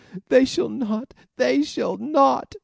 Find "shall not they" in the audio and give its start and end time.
0.43-1.61